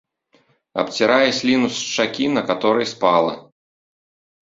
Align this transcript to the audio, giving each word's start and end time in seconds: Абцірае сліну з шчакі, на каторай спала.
Абцірае 0.83 1.27
сліну 1.41 1.67
з 1.77 1.79
шчакі, 1.87 2.25
на 2.41 2.47
каторай 2.51 2.85
спала. 2.97 3.33